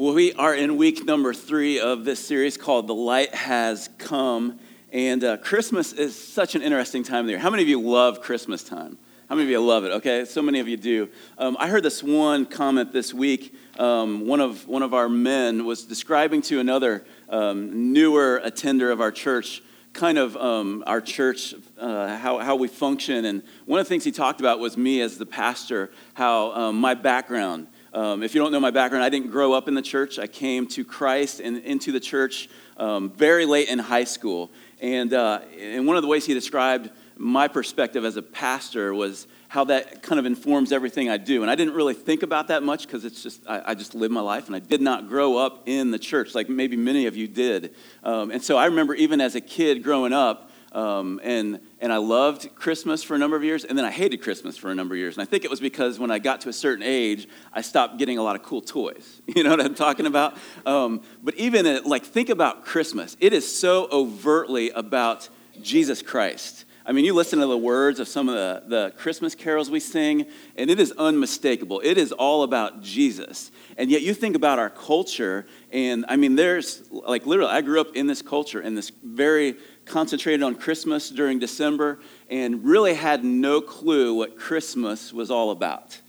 [0.00, 4.58] Well, we are in week number three of this series called The Light Has Come.
[4.94, 7.38] And uh, Christmas is such an interesting time of year.
[7.38, 8.96] How many of you love Christmas time?
[9.28, 9.92] How many of you love it?
[9.92, 11.10] Okay, so many of you do.
[11.36, 13.54] Um, I heard this one comment this week.
[13.78, 19.02] Um, one, of, one of our men was describing to another um, newer attender of
[19.02, 19.62] our church
[19.92, 23.24] kind of um, our church, uh, how, how we function.
[23.24, 26.80] And one of the things he talked about was me as the pastor, how um,
[26.80, 27.66] my background.
[27.92, 30.18] Um, if you don't know my background, I didn't grow up in the church.
[30.18, 34.50] I came to Christ and into the church um, very late in high school.
[34.80, 39.26] And, uh, and one of the ways he described my perspective as a pastor was
[39.48, 41.42] how that kind of informs everything I do.
[41.42, 44.10] And I didn't really think about that much because it's just, I, I, just live
[44.10, 47.16] my life and I did not grow up in the church like maybe many of
[47.16, 47.74] you did.
[48.04, 51.96] Um, and so I remember even as a kid growing up, um, and, and I
[51.96, 54.94] loved Christmas for a number of years, and then I hated Christmas for a number
[54.94, 55.16] of years.
[55.16, 57.98] And I think it was because when I got to a certain age, I stopped
[57.98, 59.22] getting a lot of cool toys.
[59.40, 60.36] You know what I'm talking about?
[60.66, 63.16] Um, but even, at, like, think about Christmas.
[63.20, 65.28] It is so overtly about
[65.62, 66.66] Jesus Christ.
[66.84, 69.78] I mean, you listen to the words of some of the, the Christmas carols we
[69.78, 71.80] sing, and it is unmistakable.
[71.84, 73.52] It is all about Jesus.
[73.76, 77.80] And yet, you think about our culture, and I mean, there's like literally, I grew
[77.80, 83.24] up in this culture, in this very concentrated on Christmas during December, and really had
[83.24, 86.00] no clue what Christmas was all about.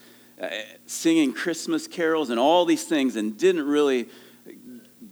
[0.42, 0.50] Uh,
[0.86, 4.10] singing Christmas carols and all these things, and didn't really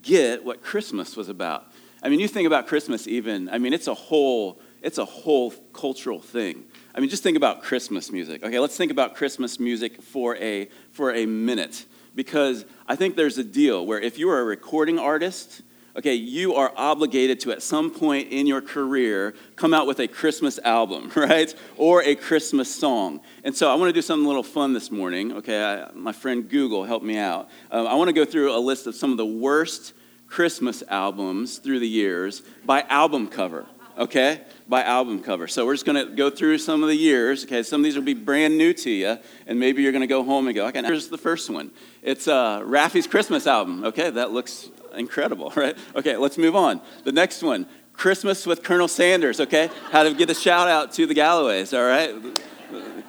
[0.02, 1.72] get what Christmas was about.
[2.02, 5.52] I mean, you think about Christmas, even, I mean, it's a whole it's a whole
[5.74, 6.64] cultural thing.
[6.96, 8.44] I mean, just think about Christmas music.
[8.44, 11.86] Okay, let's think about Christmas music for a, for a minute.
[12.16, 15.62] Because I think there's a deal where if you are a recording artist,
[15.96, 20.08] okay, you are obligated to at some point in your career come out with a
[20.08, 21.54] Christmas album, right?
[21.78, 23.22] Or a Christmas song.
[23.44, 25.64] And so I want to do something a little fun this morning, okay?
[25.64, 27.50] I, my friend Google helped me out.
[27.72, 29.94] Um, I want to go through a list of some of the worst
[30.28, 33.66] Christmas albums through the years by album cover
[34.00, 35.48] okay, by album cover.
[35.48, 37.44] So we're just going to go through some of the years.
[37.44, 40.08] Okay, some of these will be brand new to you, and maybe you're going to
[40.08, 41.72] go home and go, okay, here's the first one.
[42.02, 43.84] It's uh, Raffi's Christmas album.
[43.84, 45.78] Okay, that looks incredible, right?
[45.96, 46.82] Okay, let's move on.
[47.04, 49.40] The next one, Christmas with Colonel Sanders.
[49.40, 51.74] Okay, how to get a shout out to the Galloways.
[51.74, 52.16] All right.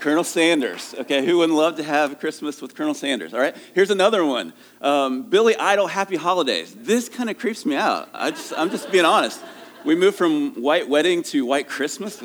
[0.01, 0.95] Colonel Sanders.
[0.99, 3.35] Okay, who wouldn't love to have Christmas with Colonel Sanders?
[3.35, 4.55] All right, here's another one.
[4.81, 6.75] Um, Billy Idol, Happy Holidays.
[6.75, 8.09] This kind of creeps me out.
[8.15, 9.43] I just, I'm just being honest.
[9.85, 12.23] We moved from white wedding to white Christmas.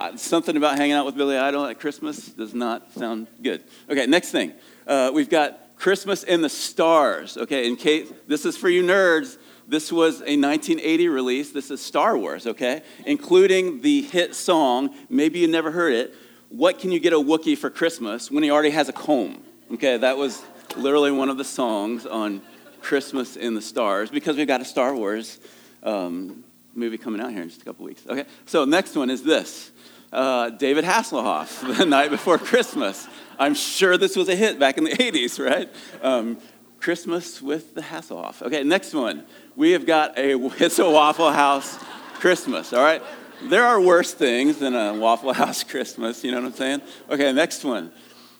[0.00, 3.62] Uh, something about hanging out with Billy Idol at Christmas does not sound good.
[3.90, 4.52] Okay, next thing.
[4.86, 7.36] Uh, we've got Christmas in the Stars.
[7.36, 11.50] Okay, in case this is for you nerds, this was a 1980 release.
[11.50, 12.82] This is Star Wars, okay?
[13.04, 16.14] Including the hit song, maybe you never heard it,
[16.50, 19.42] What Can You Get a Wookiee for Christmas when he already has a comb?
[19.72, 20.44] Okay, that was
[20.76, 22.42] literally one of the songs on
[22.80, 25.40] Christmas in the Stars because we've got a Star Wars
[25.82, 26.44] um,
[26.76, 28.06] movie coming out here in just a couple weeks.
[28.08, 29.71] Okay, so next one is this
[30.12, 33.08] uh, David Hasselhoff, The Night Before Christmas.
[33.38, 35.68] I'm sure this was a hit back in the 80s, right?
[36.02, 36.38] Um,
[36.78, 38.42] Christmas with the Hasselhoff.
[38.42, 39.24] Okay, next one.
[39.56, 41.78] We have got a It's a Waffle House
[42.14, 43.02] Christmas, all right?
[43.44, 46.82] There are worse things than a Waffle House Christmas, you know what I'm saying?
[47.10, 47.92] Okay, next one.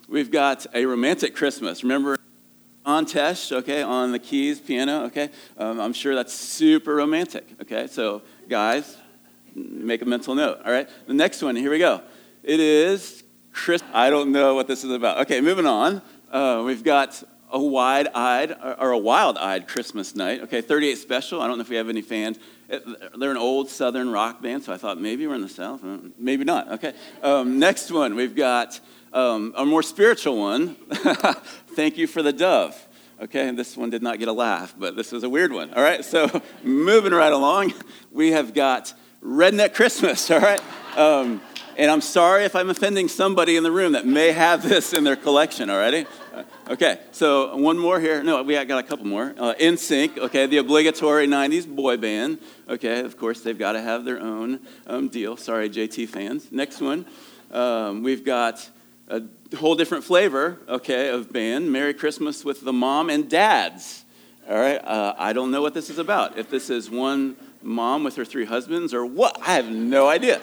[0.08, 1.82] We've got a romantic Christmas.
[1.82, 2.16] Remember
[2.84, 5.30] John Tesh, okay, on the keys, piano, okay?
[5.56, 7.86] Um, I'm sure that's super romantic, okay?
[7.86, 8.96] So, guys,
[9.54, 10.88] make a mental note, all right?
[11.06, 12.02] The next one, here we go.
[12.42, 13.82] It is Chris.
[13.92, 15.18] I don't know what this is about.
[15.22, 16.02] Okay, moving on.
[16.30, 20.40] Uh, we've got a wide eyed or a wild eyed Christmas night.
[20.42, 21.40] Okay, 38 Special.
[21.40, 22.38] I don't know if we have any fans.
[22.68, 25.84] They're an old Southern rock band, so I thought maybe we're in the South.
[25.84, 26.72] Uh, maybe not.
[26.72, 26.94] Okay.
[27.22, 28.80] Um, next one, we've got
[29.12, 30.74] um, a more spiritual one.
[31.74, 32.88] Thank you for the dove.
[33.20, 35.72] Okay, and this one did not get a laugh, but this was a weird one.
[35.74, 37.74] All right, so moving right along,
[38.10, 40.30] we have got Redneck Christmas.
[40.32, 40.60] All right.
[40.96, 41.40] Um,
[41.76, 45.04] and I'm sorry if I'm offending somebody in the room that may have this in
[45.04, 46.06] their collection already.
[46.34, 48.22] Uh, okay, so one more here.
[48.22, 49.34] No, we got a couple more.
[49.38, 52.40] Uh, NSYNC, okay, the obligatory 90s boy band.
[52.68, 55.36] Okay, of course, they've got to have their own um, deal.
[55.36, 56.50] Sorry, JT fans.
[56.50, 57.06] Next one,
[57.52, 58.68] um, we've got
[59.08, 59.22] a
[59.56, 61.70] whole different flavor, okay, of band.
[61.70, 64.04] Merry Christmas with the mom and dads.
[64.48, 66.36] All right, uh, I don't know what this is about.
[66.36, 70.40] If this is one mom with her three husbands or what, I have no idea.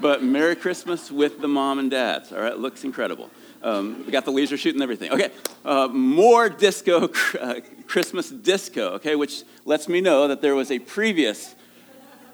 [0.00, 2.32] But Merry Christmas with the mom and dads.
[2.32, 3.30] All right, looks incredible.
[3.62, 5.10] Um, we got the laser shoot and everything.
[5.12, 5.30] Okay,
[5.64, 7.10] uh, more disco,
[7.40, 11.54] uh, Christmas disco, okay, which lets me know that there was a previous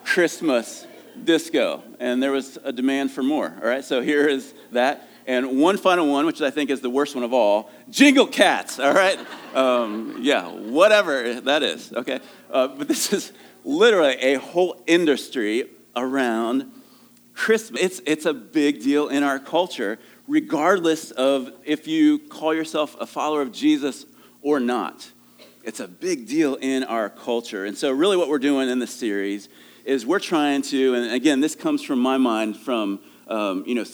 [0.05, 0.87] Christmas
[1.22, 3.55] disco and there was a demand for more.
[3.62, 5.08] All right, so here is that.
[5.26, 8.81] And one final one, which I think is the worst one of all Jingle Cats,
[8.81, 9.19] all right?
[9.55, 12.20] Um, yeah, whatever that is, okay?
[12.50, 13.32] Uh, but this is
[13.64, 16.70] literally a whole industry around
[17.34, 17.80] Christmas.
[17.82, 23.06] It's, it's a big deal in our culture, regardless of if you call yourself a
[23.06, 24.06] follower of Jesus
[24.42, 25.10] or not.
[25.62, 27.66] It's a big deal in our culture.
[27.66, 29.48] And so, really, what we're doing in this series
[29.84, 33.84] is we're trying to, and again, this comes from my mind from, um, you know,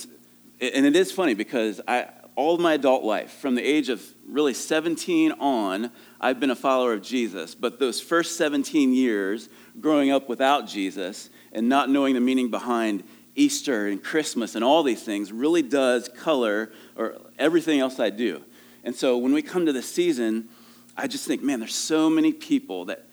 [0.60, 4.54] and it is funny because I, all my adult life, from the age of really
[4.54, 5.90] 17 on,
[6.20, 7.54] I've been a follower of Jesus.
[7.54, 9.48] But those first 17 years
[9.80, 13.04] growing up without Jesus and not knowing the meaning behind
[13.34, 18.42] Easter and Christmas and all these things really does color or everything else I do.
[18.82, 20.48] And so when we come to this season,
[20.96, 23.06] I just think, man, there's so many people that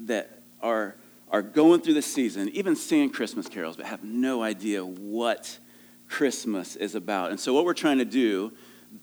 [0.00, 0.96] that are
[1.30, 5.58] are going through the season, even singing Christmas carols, but have no idea what
[6.08, 7.30] Christmas is about.
[7.30, 8.52] And so what we're trying to do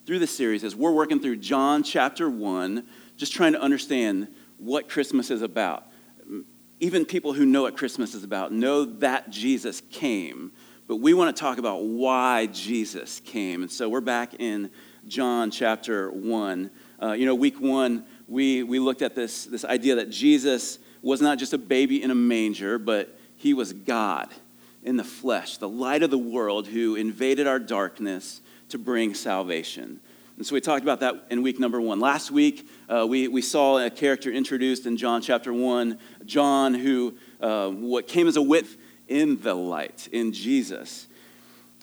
[0.05, 2.85] through this series is we're working through John chapter 1,
[3.17, 4.27] just trying to understand
[4.57, 5.85] what Christmas is about.
[6.79, 10.51] Even people who know what Christmas is about know that Jesus came,
[10.87, 13.63] but we want to talk about why Jesus came.
[13.63, 14.69] And so we're back in
[15.07, 16.71] John chapter 1.
[17.01, 21.21] Uh, you know, week one, we, we looked at this, this idea that Jesus was
[21.21, 24.29] not just a baby in a manger, but he was God
[24.83, 29.99] in the flesh, the light of the world who invaded our darkness to bring salvation.
[30.37, 31.99] And so we talked about that in week number one.
[31.99, 37.15] Last week, uh, we, we saw a character introduced in John chapter one, John, who
[37.41, 38.67] uh, what came as a wit
[39.07, 41.07] in the light, in Jesus.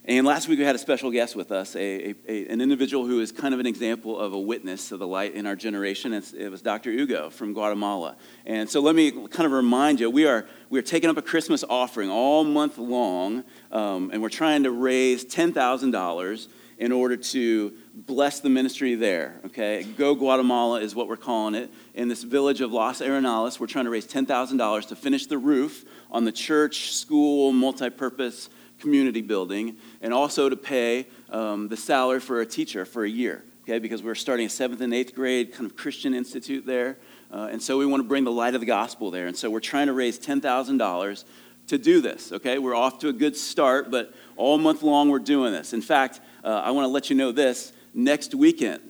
[0.04, 3.06] And last week we had a special guest with us, a, a, a, an individual
[3.06, 6.12] who is kind of an example of a witness to the light in our generation.
[6.12, 6.92] It's, it was Dr.
[6.92, 8.16] Hugo from Guatemala.
[8.46, 11.22] And so let me kind of remind you, we are, we are taking up a
[11.22, 13.42] Christmas offering all month long,
[13.72, 16.48] um, and we're trying to raise $10,000
[16.78, 19.82] in order to bless the ministry there, okay?
[19.82, 21.70] Go Guatemala is what we're calling it.
[21.94, 25.84] In this village of Los Arenales, we're trying to raise $10,000 to finish the roof
[26.10, 28.50] on the church, school, multi-purpose
[28.80, 33.44] community building, and also to pay um, the salary for a teacher for a year,
[33.62, 33.78] okay?
[33.78, 36.98] Because we're starting a seventh and eighth grade kind of Christian institute there.
[37.32, 39.26] Uh, and so we want to bring the light of the gospel there.
[39.26, 41.24] And so we're trying to raise $10,000
[41.66, 42.58] to do this, okay?
[42.58, 45.72] We're off to a good start, but all month long we're doing this.
[45.72, 48.80] In fact, uh, I want to let you know this next weekend,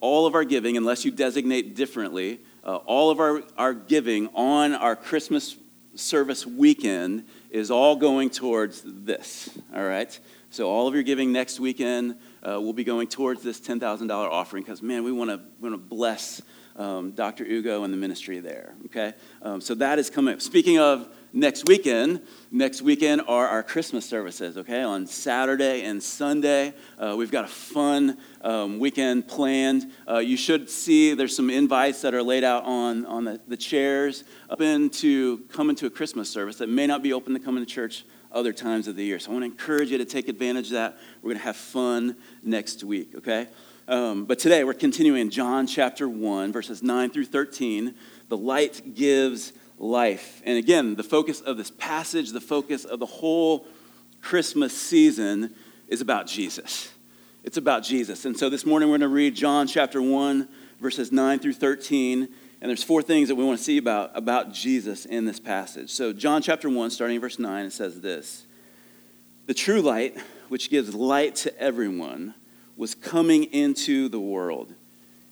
[0.00, 4.74] all of our giving, unless you designate differently, uh, all of our, our giving on
[4.74, 5.56] our Christmas
[5.94, 10.18] service weekend is all going towards this, all right?
[10.50, 12.16] So all of your giving next weekend
[12.46, 15.78] uh, will be going towards this $10,000 offering because, man, we want to want to
[15.78, 16.42] bless
[16.76, 17.44] um, Dr.
[17.44, 19.14] Hugo and the ministry there, okay?
[19.42, 20.42] Um, so that is coming up.
[20.42, 22.20] Speaking of next weekend.
[22.50, 24.82] Next weekend are our Christmas services, okay?
[24.82, 26.74] On Saturday and Sunday.
[26.98, 29.90] Uh, we've got a fun um, weekend planned.
[30.08, 33.56] Uh, you should see there's some invites that are laid out on, on the, the
[33.56, 37.56] chairs up into come into a Christmas service that may not be open to come
[37.56, 39.18] into church other times of the year.
[39.18, 40.98] So I want to encourage you to take advantage of that.
[41.22, 43.48] We're going to have fun next week, okay?
[43.88, 47.94] Um, but today we're continuing John chapter 1, verses 9 through 13.
[48.28, 49.52] The light gives
[49.82, 50.40] life.
[50.46, 53.66] And again, the focus of this passage, the focus of the whole
[54.22, 55.54] Christmas season
[55.88, 56.90] is about Jesus.
[57.42, 58.24] It's about Jesus.
[58.24, 60.48] And so this morning we're going to read John chapter 1,
[60.80, 62.28] verses 9 through 13.
[62.60, 65.90] And there's four things that we want to see about, about Jesus in this passage.
[65.90, 68.46] So, John chapter 1, starting in verse 9, it says this
[69.46, 70.16] The true light,
[70.48, 72.34] which gives light to everyone,
[72.76, 74.74] was coming into the world.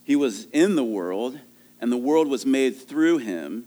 [0.02, 1.38] He was in the world,
[1.80, 3.66] and the world was made through him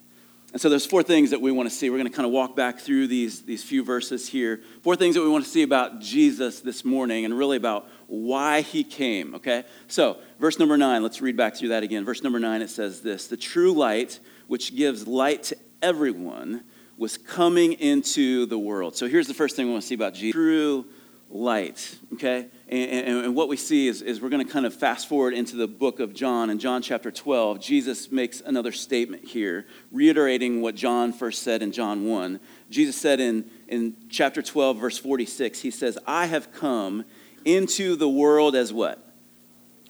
[0.51, 1.89] And so there's four things that we want to see.
[1.89, 4.61] We're going to kind of walk back through these, these few verses here.
[4.81, 8.59] Four things that we want to see about Jesus this morning and really about why
[8.59, 9.63] he came, okay?
[9.87, 12.03] So, verse number nine, let's read back through that again.
[12.03, 16.65] Verse number nine, it says this The true light, which gives light to everyone,
[16.97, 18.97] was coming into the world.
[18.97, 20.85] So, here's the first thing we want to see about Jesus true
[21.33, 22.47] light, okay?
[22.67, 25.33] And, and, and, what we see is, is we're going to kind of fast forward
[25.33, 26.49] into the book of John.
[26.49, 31.71] In John chapter 12, Jesus makes another statement here, reiterating what John first said in
[31.71, 32.39] John 1.
[32.69, 37.05] Jesus said in, in chapter 12, verse 46, he says, I have come
[37.45, 39.03] into the world as what?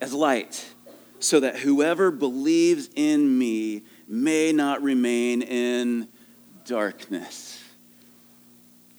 [0.00, 0.72] As light,
[1.18, 6.08] so that whoever believes in me may not remain in
[6.64, 7.51] darkness.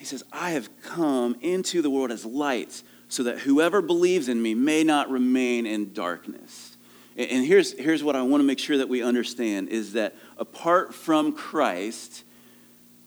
[0.04, 4.42] He says, I have come into the world as light so that whoever believes in
[4.42, 6.76] me may not remain in darkness.
[7.16, 10.94] And here's, here's what I want to make sure that we understand is that apart
[10.94, 12.26] from Christ,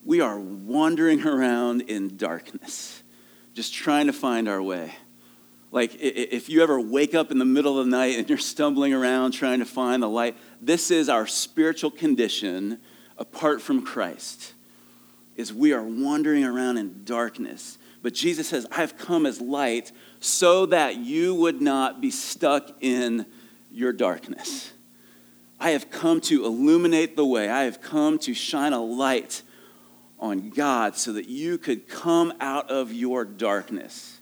[0.06, 3.02] we are wandering around in darkness,
[3.52, 4.94] just trying to find our way.
[5.70, 8.94] Like if you ever wake up in the middle of the night and you're stumbling
[8.94, 12.78] around trying to find the light, this is our spiritual condition
[13.18, 14.54] apart from Christ.
[15.36, 17.78] Is we are wandering around in darkness.
[18.02, 23.26] But Jesus says, I've come as light so that you would not be stuck in
[23.70, 24.72] your darkness.
[25.58, 27.48] I have come to illuminate the way.
[27.48, 29.42] I have come to shine a light
[30.18, 34.20] on God so that you could come out of your darkness.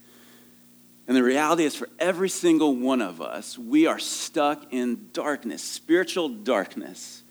[1.07, 5.63] And the reality is, for every single one of us, we are stuck in darkness,
[5.63, 7.23] spiritual darkness,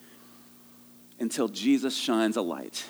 [1.20, 2.86] until Jesus shines a light.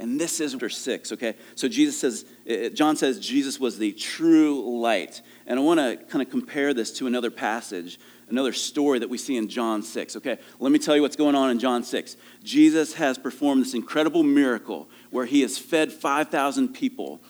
[0.00, 1.34] And this is verse 6, okay?
[1.54, 5.20] So Jesus says, John says Jesus was the true light.
[5.46, 9.18] And I want to kind of compare this to another passage, another story that we
[9.18, 10.38] see in John 6, okay?
[10.58, 12.16] Let me tell you what's going on in John 6.
[12.42, 17.20] Jesus has performed this incredible miracle where he has fed 5,000 people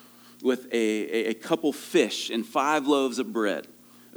[0.41, 3.67] with a, a, a couple fish and five loaves of bread.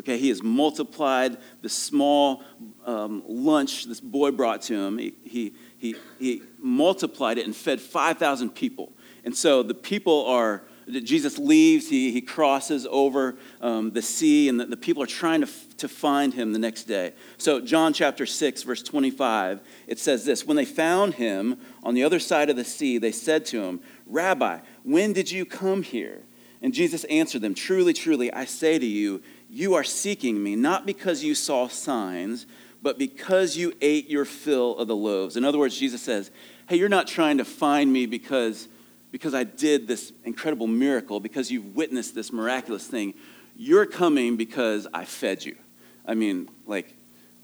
[0.01, 2.43] Okay, he has multiplied the small
[2.85, 4.99] um, lunch this boy brought to him.
[4.99, 8.91] He, he, he, he multiplied it and fed 5,000 people.
[9.23, 14.59] And so the people are, Jesus leaves, he, he crosses over um, the sea, and
[14.59, 17.13] the, the, people are trying to, to find him the next day.
[17.37, 22.03] So, John chapter 6, verse 25, it says this When they found him on the
[22.03, 26.23] other side of the sea, they said to him, Rabbi, when did you come here?
[26.63, 30.87] And Jesus answered them, Truly, truly, I say to you, you are seeking me not
[30.87, 32.47] because you saw signs
[32.85, 35.39] but because you ate your fill of the loaves.
[35.39, 36.31] In other words, Jesus says,
[36.69, 38.69] Hey, you're not trying to find me because,
[39.11, 43.15] because I did this incredible miracle, because you've witnessed this miraculous thing.
[43.57, 45.57] You're coming because I fed you.
[46.05, 46.95] I mean, like,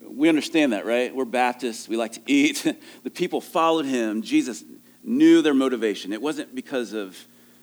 [0.07, 1.15] we understand that, right?
[1.15, 2.67] We're Baptists, we like to eat.
[3.03, 4.21] the people followed him.
[4.21, 4.63] Jesus
[5.03, 6.13] knew their motivation.
[6.13, 7.17] It wasn't because of,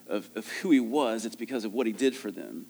[0.08, 2.66] of, of who he was, it's because of what he did for them.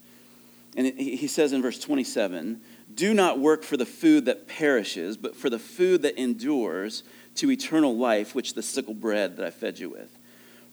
[0.75, 2.61] And he says in verse 27
[2.97, 7.03] do not work for the food that perishes, but for the food that endures
[7.35, 10.17] to eternal life, which the sickle bread that I fed you with.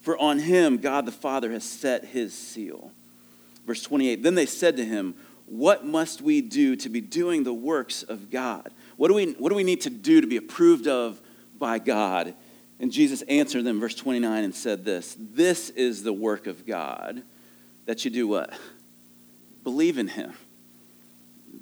[0.01, 2.91] For on him God the Father has set his seal.
[3.67, 5.15] Verse 28 Then they said to him,
[5.47, 8.73] What must we do to be doing the works of God?
[8.97, 11.21] What do we, what do we need to do to be approved of
[11.59, 12.35] by God?
[12.81, 17.23] And Jesus answered them, verse 29, and said this This is the work of God,
[17.85, 18.53] that you do what?
[19.63, 20.35] Believe in him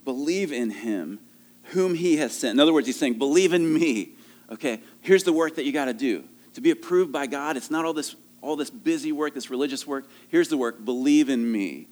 [0.04, 1.20] believe in him
[1.66, 2.56] whom he has sent.
[2.56, 4.12] In other words, he's saying, believe in me.
[4.50, 6.24] Okay, here's the work that you got to do.
[6.54, 9.86] To be approved by God, it's not all this, all this busy work, this religious
[9.86, 10.06] work.
[10.28, 11.88] Here's the work believe in me.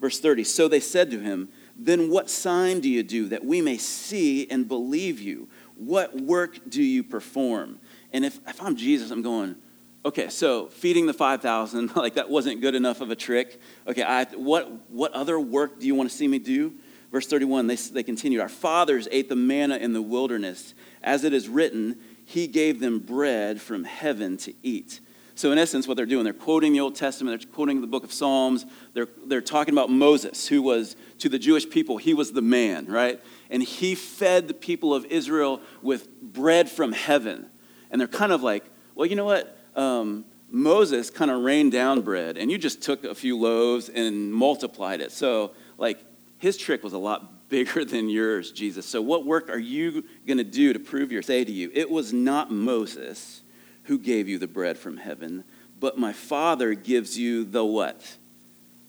[0.00, 3.60] Verse 30 So they said to him, Then what sign do you do that we
[3.60, 5.48] may see and believe you?
[5.76, 7.80] What work do you perform?
[8.12, 9.56] And if, if I'm Jesus, I'm going,
[10.04, 13.60] okay, so feeding the 5,000, like that wasn't good enough of a trick.
[13.86, 16.74] Okay, I, what, what other work do you want to see me do?
[17.10, 20.74] Verse 31, they, they continued, Our fathers ate the manna in the wilderness.
[21.02, 25.00] As it is written, He gave them bread from heaven to eat.
[25.34, 28.02] So, in essence, what they're doing, they're quoting the Old Testament, they're quoting the book
[28.02, 32.32] of Psalms, they're, they're talking about Moses, who was, to the Jewish people, he was
[32.32, 33.22] the man, right?
[33.48, 37.46] And he fed the people of Israel with bread from heaven.
[37.90, 38.64] And they're kind of like,
[38.96, 39.56] well, you know what?
[39.76, 44.34] Um, Moses kind of rained down bread, and you just took a few loaves and
[44.34, 45.12] multiplied it.
[45.12, 46.04] So, like,
[46.38, 48.86] his trick was a lot bigger than yours, Jesus.
[48.86, 51.70] So, what work are you going to do to prove your say to you?
[51.74, 53.42] It was not Moses
[53.84, 55.44] who gave you the bread from heaven,
[55.80, 58.16] but my Father gives you the what?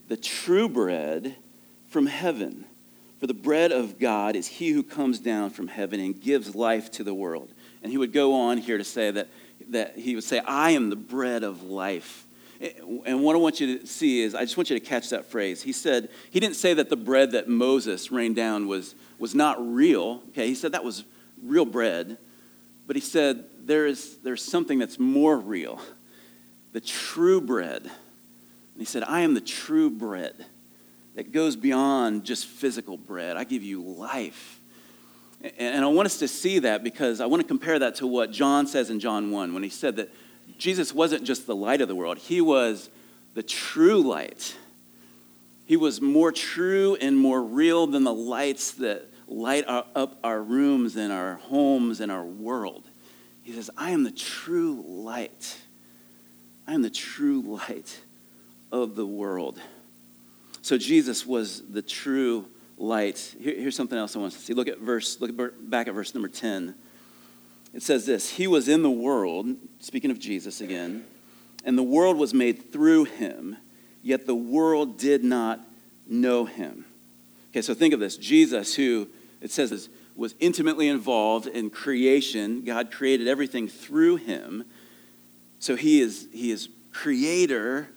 [0.09, 1.35] The true bread
[1.87, 2.65] from heaven.
[3.19, 6.89] For the bread of God is he who comes down from heaven and gives life
[6.91, 7.53] to the world.
[7.83, 9.27] And he would go on here to say that,
[9.69, 12.25] that he would say, I am the bread of life.
[13.05, 15.25] And what I want you to see is, I just want you to catch that
[15.25, 15.61] phrase.
[15.61, 19.57] He said, he didn't say that the bread that Moses rained down was, was not
[19.65, 20.21] real.
[20.29, 21.05] Okay, he said that was
[21.41, 22.17] real bread.
[22.85, 25.79] But he said, there is, there's something that's more real
[26.71, 27.81] the true bread.
[27.83, 30.45] And he said, I am the true bread
[31.15, 33.37] that goes beyond just physical bread.
[33.37, 34.59] I give you life.
[35.57, 38.31] And I want us to see that because I want to compare that to what
[38.31, 40.13] John says in John 1 when he said that
[40.57, 42.89] Jesus wasn't just the light of the world, he was
[43.33, 44.55] the true light.
[45.65, 50.95] He was more true and more real than the lights that light up our rooms
[50.95, 52.89] and our homes and our world.
[53.43, 55.57] He says, I am the true light.
[56.67, 57.99] I am the true light
[58.71, 59.59] of the world.
[60.61, 63.35] So Jesus was the true light.
[63.39, 64.53] Here, here's something else I want to see.
[64.53, 66.75] Look at verse, look back at verse number 10.
[67.73, 69.47] It says this He was in the world,
[69.79, 71.05] speaking of Jesus again,
[71.63, 73.57] and the world was made through him,
[74.01, 75.59] yet the world did not
[76.07, 76.85] know him.
[77.51, 79.07] Okay, so think of this Jesus, who
[79.41, 84.65] it says was intimately involved in creation, God created everything through him.
[85.59, 87.87] So he is, he is creator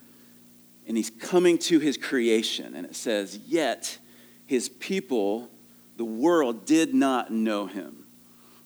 [0.87, 2.75] and he's coming to his creation.
[2.75, 3.97] And it says, Yet
[4.45, 5.49] his people,
[5.97, 8.02] the world, did not know him.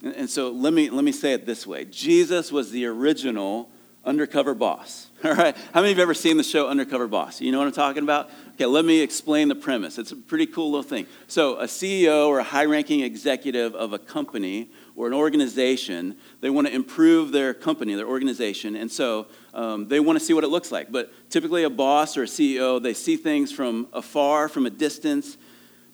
[0.04, 3.70] And, so let me, let me say it this way Jesus was the original
[4.06, 5.08] undercover boss.
[5.24, 5.56] All right.
[5.74, 7.42] How many of you have ever seen the show Undercover Boss?
[7.42, 8.30] You know what I'm talking about?
[8.54, 9.98] Okay, let me explain the premise.
[9.98, 11.08] It's a pretty cool little thing.
[11.28, 16.52] So, a CEO or a high ranking executive of a company or an organization, they
[16.52, 20.44] want to improve their company, their organization, and so um, they want to see what
[20.44, 20.92] it looks like.
[20.92, 25.38] But typically, a boss or a CEO, they see things from afar, from a distance.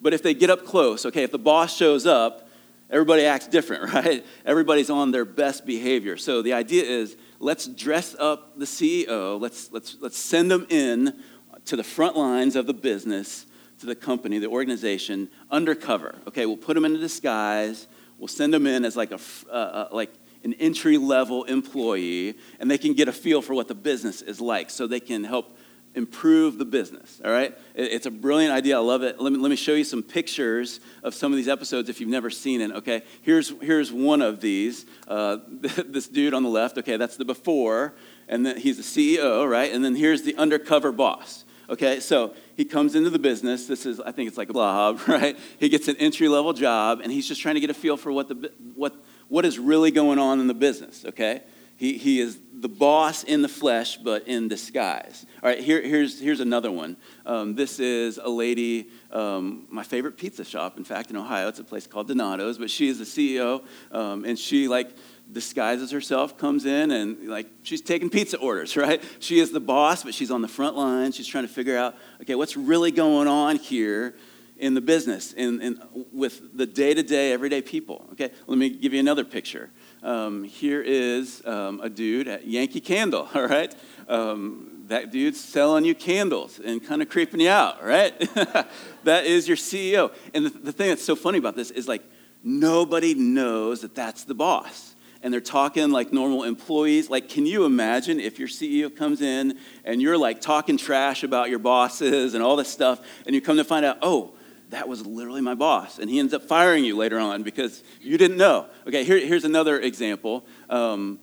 [0.02, 2.43] But if they get up close, okay, if the boss shows up,
[2.94, 4.26] everybody acts different, right?
[4.46, 6.16] Everybody's on their best behavior.
[6.16, 11.20] So, the idea is let's dress up the CEO, let's, let's, let's send them in
[11.66, 13.46] to the front lines of the business,
[13.80, 16.16] to the company, the organization, undercover.
[16.28, 19.20] Okay, we'll put them in a disguise, we'll send them in as like, a,
[19.50, 23.68] uh, uh, like an entry level employee, and they can get a feel for what
[23.68, 25.58] the business is like so they can help
[25.96, 27.56] improve the business, all right?
[27.76, 28.78] It's a brilliant idea.
[28.78, 29.22] I love it.
[29.22, 32.10] Let me, let me show you some pictures of some of these episodes if you've
[32.10, 33.04] never seen it, okay?
[33.22, 34.86] Here's, here's one of these.
[35.08, 37.94] Uh, this dude on the left, okay, that's the before,
[38.28, 39.72] and then he's the CEO, right?
[39.72, 42.00] And then here's the undercover boss, okay?
[42.00, 43.68] So he comes into the business.
[43.68, 45.38] This is, I think it's like a job, right?
[45.60, 48.12] He gets an entry level job, and he's just trying to get a feel for
[48.12, 48.96] what, the, what,
[49.28, 51.44] what is really going on in the business, okay?
[51.84, 55.26] He, he is the boss in the flesh, but in disguise.
[55.44, 56.96] All right, here, here's, here's another one.
[57.26, 61.50] Um, this is a lady, um, my favorite pizza shop, in fact, in Ohio.
[61.50, 64.96] It's a place called Donato's, but she is the CEO, um, and she, like,
[65.30, 69.04] disguises herself, comes in, and, like, she's taking pizza orders, right?
[69.20, 71.12] She is the boss, but she's on the front line.
[71.12, 74.16] She's trying to figure out, okay, what's really going on here
[74.58, 78.08] in the business, in, in, with the day to day, everyday people.
[78.14, 79.70] Okay, let me give you another picture.
[80.04, 83.74] Um, here is um, a dude at Yankee Candle, all right?
[84.10, 88.20] Um, that dude's selling you candles and kind of creeping you out, right?
[89.06, 90.12] that is your CEO.
[90.34, 92.04] And the, the thing that's so funny about this is like
[92.44, 94.94] nobody knows that that's the boss.
[95.22, 97.10] And they're talking like normal employees.
[97.10, 101.50] Like, can you imagine if your CEO comes in and you're like talking trash about
[101.50, 104.34] your bosses and all this stuff, and you come to find out, oh,
[104.74, 106.00] that was literally my boss.
[106.00, 108.68] And he ends up firing you later on because you didn't know.
[108.88, 110.46] Okay, here, here's another example.
[110.70, 111.20] Um,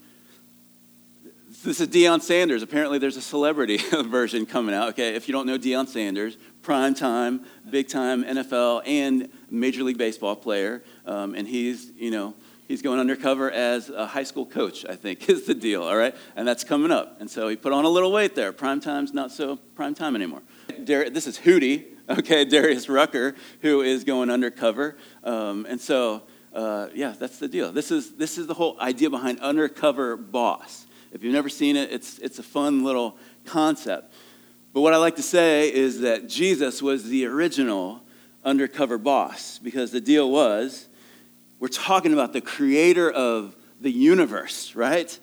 [1.62, 2.62] this is Deion Sanders.
[2.62, 4.90] Apparently, there's a celebrity version coming out.
[4.90, 9.98] Okay, if you don't know Deion Sanders, prime time, big time NFL and Major League
[9.98, 10.82] Baseball player.
[11.04, 12.34] Um, and he's, you know,
[12.66, 16.14] he's going undercover as a high school coach, I think, is the deal, all right?
[16.36, 17.20] And that's coming up.
[17.20, 18.52] And so he put on a little weight there.
[18.52, 20.42] Prime time's not so prime time anymore.
[20.78, 21.84] This is Hootie,
[22.18, 24.96] okay, Darius Rucker, who is going undercover.
[25.24, 27.72] Um, and so, uh, yeah, that's the deal.
[27.72, 30.86] This is, this is the whole idea behind undercover boss.
[31.12, 34.12] If you've never seen it, it's, it's a fun little concept.
[34.72, 38.02] But what I like to say is that Jesus was the original
[38.44, 40.88] undercover boss because the deal was
[41.58, 45.18] we're talking about the creator of the universe, right?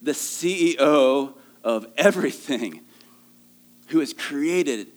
[0.00, 2.80] The CEO of everything
[3.88, 4.88] who has created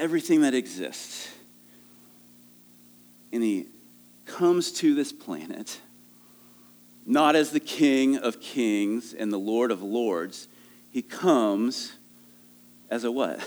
[0.00, 1.28] everything that exists.
[3.32, 3.66] And he
[4.24, 5.80] comes to this planet
[7.06, 10.48] not as the King of kings and the Lord of lords.
[10.90, 11.92] He comes
[12.88, 13.40] as a what?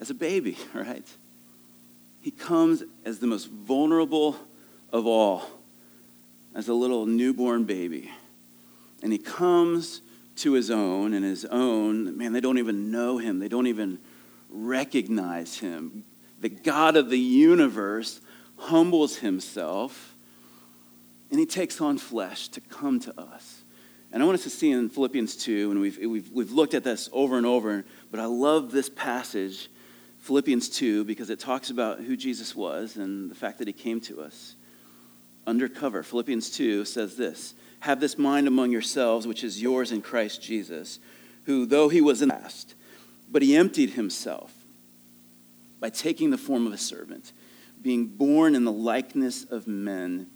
[0.00, 1.06] As a baby, right?
[2.20, 4.36] He comes as the most vulnerable
[4.92, 5.42] of all,
[6.54, 8.12] as a little newborn baby.
[9.02, 10.00] And he comes
[10.36, 13.40] to his own, and his own, man, they don't even know him.
[13.40, 13.98] They don't even
[14.52, 16.04] recognize him.
[16.40, 18.20] The God of the universe
[18.56, 20.14] humbles himself
[21.30, 23.62] and he takes on flesh to come to us.
[24.12, 26.84] And I want us to see in Philippians 2, and we've, we've, we've looked at
[26.84, 29.70] this over and over, but I love this passage,
[30.18, 34.00] Philippians 2, because it talks about who Jesus was and the fact that he came
[34.02, 34.56] to us
[35.46, 36.02] undercover.
[36.02, 40.98] Philippians 2 says this Have this mind among yourselves, which is yours in Christ Jesus,
[41.44, 42.74] who, though he was in the past,
[43.32, 44.52] but he emptied himself
[45.80, 47.32] by taking the form of a servant,
[47.80, 50.28] being born in the likeness of men.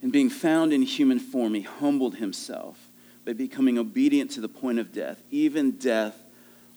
[0.00, 2.88] And being found in human form, he humbled himself
[3.24, 6.16] by becoming obedient to the point of death, even death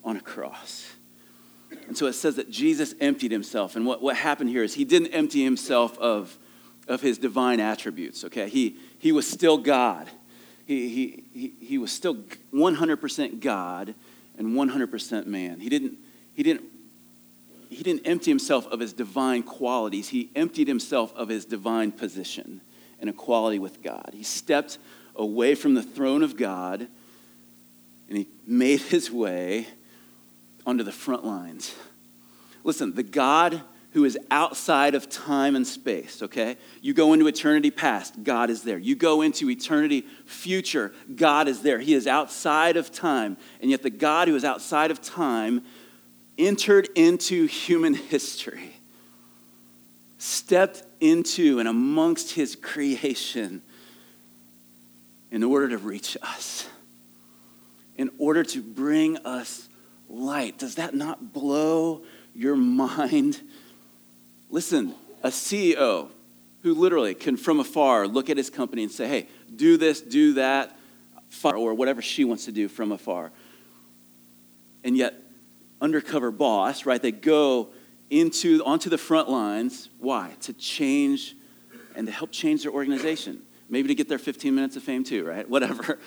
[0.03, 0.91] on a cross.
[1.87, 3.75] And so it says that Jesus emptied himself.
[3.75, 6.37] And what, what happened here is he didn't empty himself of,
[6.87, 8.47] of his divine attributes, okay?
[8.47, 10.07] He, he was still God.
[10.67, 12.15] He, he, he, he was still
[12.53, 13.95] 100% God
[14.37, 15.59] and 100% man.
[15.59, 15.97] He didn't,
[16.33, 16.65] he, didn't,
[17.69, 22.61] he didn't empty himself of his divine qualities, he emptied himself of his divine position
[22.99, 24.11] and equality with God.
[24.13, 24.77] He stepped
[25.15, 26.87] away from the throne of God
[28.07, 29.67] and he made his way
[30.65, 31.75] onto the front lines.
[32.63, 33.61] Listen, the God
[33.95, 36.57] who is outside of time and space, okay?
[36.81, 38.77] You go into eternity past, God is there.
[38.77, 41.79] You go into eternity future, God is there.
[41.79, 43.37] He is outside of time.
[43.61, 45.63] And yet, the God who is outside of time
[46.37, 48.75] entered into human history,
[50.17, 53.61] stepped into and amongst his creation
[55.31, 56.67] in order to reach us,
[57.95, 59.69] in order to bring us
[60.09, 60.57] light.
[60.57, 62.03] Does that not blow
[62.33, 63.39] your mind?
[64.55, 66.07] Listen, a CEO
[66.61, 70.35] who literally can from afar look at his company and say, hey, do this, do
[70.35, 70.79] that,
[71.43, 73.33] or whatever she wants to do from afar.
[74.85, 75.13] And yet,
[75.81, 77.01] undercover boss, right?
[77.01, 77.73] They go
[78.09, 79.89] into onto the front lines.
[79.99, 80.31] Why?
[80.43, 81.35] To change
[81.93, 83.41] and to help change their organization.
[83.67, 85.49] Maybe to get their 15 minutes of fame too, right?
[85.49, 85.99] Whatever.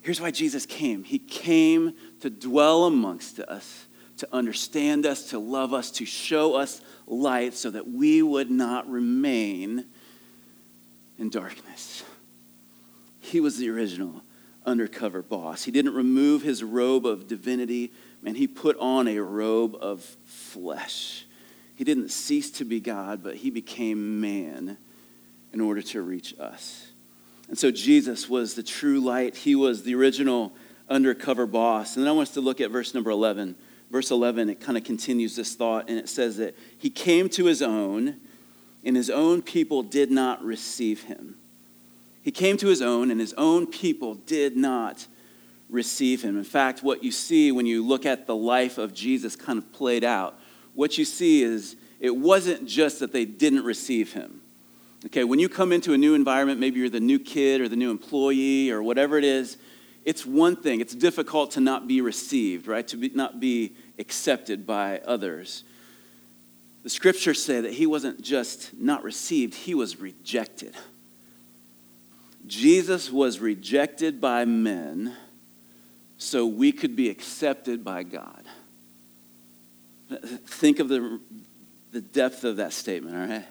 [0.00, 1.04] Here's why Jesus came.
[1.04, 3.86] He came to dwell amongst us,
[4.18, 8.88] to understand us, to love us, to show us light so that we would not
[8.88, 9.84] remain
[11.18, 12.04] in darkness.
[13.20, 14.22] He was the original
[14.64, 15.64] undercover boss.
[15.64, 17.92] He didn't remove his robe of divinity,
[18.24, 21.26] and he put on a robe of flesh.
[21.74, 24.78] He didn't cease to be God, but he became man
[25.52, 26.88] in order to reach us.
[27.48, 29.36] And so Jesus was the true light.
[29.36, 30.52] He was the original
[30.88, 31.96] undercover boss.
[31.96, 33.56] And then I want us to look at verse number 11.
[33.90, 37.46] Verse 11, it kind of continues this thought, and it says that he came to
[37.46, 38.16] his own,
[38.84, 41.36] and his own people did not receive him.
[42.22, 45.06] He came to his own, and his own people did not
[45.70, 46.36] receive him.
[46.36, 49.72] In fact, what you see when you look at the life of Jesus kind of
[49.72, 50.38] played out,
[50.74, 54.42] what you see is it wasn't just that they didn't receive him.
[55.06, 57.76] Okay, when you come into a new environment, maybe you're the new kid or the
[57.76, 59.56] new employee or whatever it is,
[60.08, 60.80] it's one thing.
[60.80, 62.88] It's difficult to not be received, right?
[62.88, 65.64] To be, not be accepted by others.
[66.82, 70.74] The scriptures say that he wasn't just not received, he was rejected.
[72.46, 75.14] Jesus was rejected by men
[76.16, 78.46] so we could be accepted by God.
[80.46, 81.20] Think of the,
[81.92, 83.46] the depth of that statement, all right?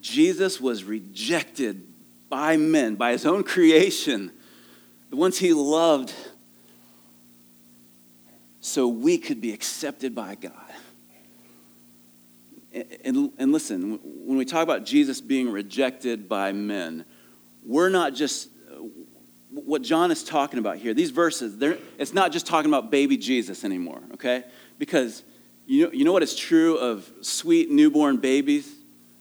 [0.00, 1.88] Jesus was rejected
[2.28, 4.30] by men, by his own creation,
[5.10, 6.14] the ones he loved,
[8.60, 10.52] so we could be accepted by God.
[13.04, 17.04] And, and, listen, when we talk about Jesus being rejected by men,
[17.64, 18.76] we're not just, uh,
[19.50, 21.60] what John is talking about here, these verses,
[21.98, 24.44] it's not just talking about baby Jesus anymore, okay?
[24.78, 25.24] Because
[25.66, 28.72] you know, you know what is true of sweet newborn babies?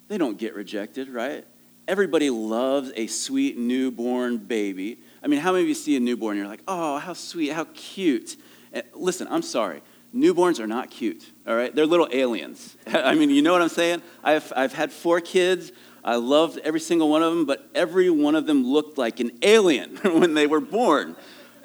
[0.09, 1.45] they don't get rejected, right?
[1.87, 4.99] Everybody loves a sweet newborn baby.
[5.23, 7.51] I mean, how many of you see a newborn and you're like, oh, how sweet,
[7.51, 8.37] how cute?
[8.71, 9.81] And listen, I'm sorry.
[10.15, 11.73] Newborns are not cute, all right?
[11.73, 12.77] They're little aliens.
[12.87, 14.01] I mean, you know what I'm saying?
[14.23, 15.71] I've, I've had four kids.
[16.03, 19.37] I loved every single one of them, but every one of them looked like an
[19.41, 21.15] alien when they were born.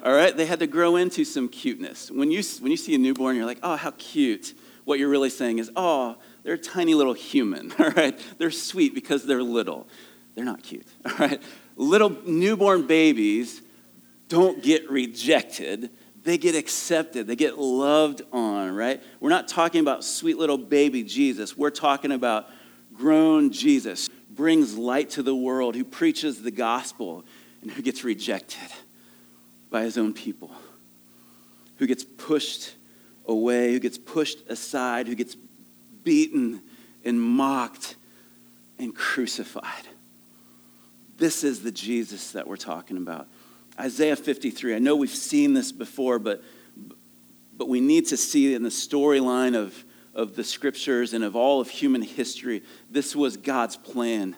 [0.03, 0.35] All right?
[0.35, 2.11] They had to grow into some cuteness.
[2.11, 4.53] When you, when you see a newborn, you're like, oh, how cute.
[4.83, 8.19] What you're really saying is, oh, they're a tiny little human, all right?
[8.37, 9.87] They're sweet because they're little.
[10.35, 11.41] They're not cute, all right?
[11.75, 13.61] Little newborn babies
[14.27, 15.89] don't get rejected.
[16.23, 17.27] They get accepted.
[17.27, 19.01] They get loved on, right?
[19.19, 21.57] We're not talking about sweet little baby Jesus.
[21.57, 22.49] We're talking about
[22.93, 27.25] grown Jesus, brings light to the world, who preaches the gospel,
[27.61, 28.69] and who gets rejected
[29.69, 30.51] by his own people,
[31.77, 32.75] who gets pushed
[33.25, 35.35] away, who gets pushed aside, who gets
[36.03, 36.61] beaten
[37.03, 37.95] and mocked
[38.79, 39.87] and crucified.
[41.17, 43.27] This is the Jesus that we're talking about.
[43.79, 44.75] Isaiah 53.
[44.75, 46.43] I know we've seen this before, but,
[47.57, 51.61] but we need to see in the storyline of, of the scriptures and of all
[51.61, 54.35] of human history, this was God's plan.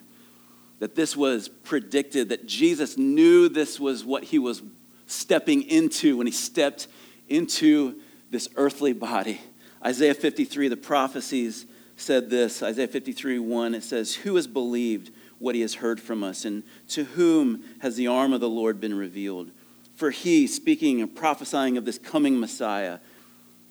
[0.79, 4.61] That this was predicted, that Jesus knew this was what he was
[5.07, 6.87] stepping into when he stepped
[7.27, 9.41] into this earthly body.
[9.83, 15.56] Isaiah 53, the prophecies said this Isaiah 53, 1, it says, Who has believed what
[15.56, 18.97] he has heard from us, and to whom has the arm of the Lord been
[18.97, 19.52] revealed?
[19.95, 23.00] For he, speaking and prophesying of this coming Messiah,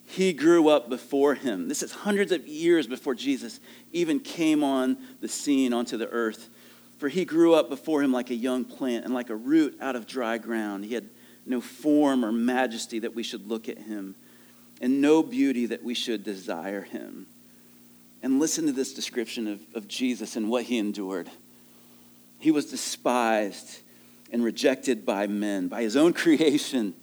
[0.06, 1.68] he grew up before him.
[1.68, 3.60] This is hundreds of years before Jesus
[3.92, 6.48] even came on the scene, onto the earth.
[6.98, 9.96] For he grew up before him like a young plant and like a root out
[9.96, 10.84] of dry ground.
[10.84, 11.08] He had
[11.44, 14.14] no form or majesty that we should look at him,
[14.80, 17.26] and no beauty that we should desire him.
[18.22, 21.30] And listen to this description of, of Jesus and what he endured.
[22.38, 23.80] He was despised
[24.30, 26.94] and rejected by men, by his own creation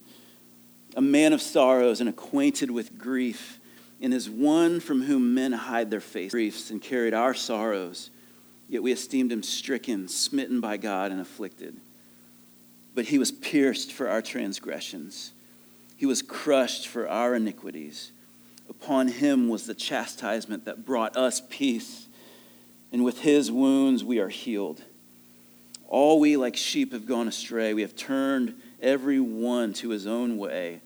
[0.96, 3.60] a man of sorrows and acquainted with grief,
[4.02, 8.10] and is one from whom men hide their face griefs and carried our sorrows.
[8.68, 11.80] Yet we esteemed him stricken, smitten by God, and afflicted.
[12.94, 15.34] But he was pierced for our transgressions,
[15.96, 18.12] he was crushed for our iniquities.
[18.70, 22.08] Upon him was the chastisement that brought us peace,
[22.92, 24.84] and with his wounds we are healed.
[25.94, 27.76] All we like sheep have gone astray.
[27.76, 30.82] We have turned every one to his own way.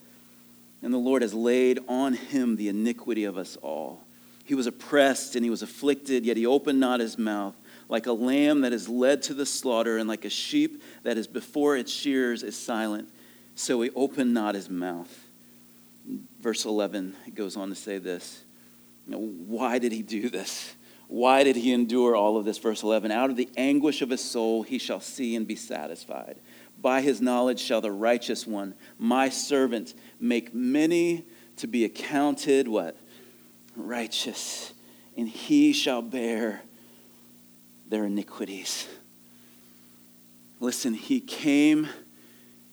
[0.82, 4.04] And the Lord has laid on him the iniquity of us all.
[4.44, 7.56] He was oppressed and he was afflicted, yet he opened not his mouth.
[7.88, 11.26] Like a lamb that is led to the slaughter, and like a sheep that is
[11.26, 13.08] before its shears is silent,
[13.56, 15.26] so he opened not his mouth.
[16.42, 18.44] Verse 11, it goes on to say this.
[19.06, 20.76] Why did he do this?
[21.08, 22.58] Why did he endure all of this?
[22.58, 26.38] Verse 11, out of the anguish of his soul he shall see and be satisfied.
[26.82, 31.26] By his knowledge shall the righteous one, my servant, make many
[31.58, 32.98] to be accounted what?
[33.76, 34.74] Righteous.
[35.16, 36.62] And he shall bear
[37.88, 38.88] their iniquities.
[40.60, 41.88] Listen, he came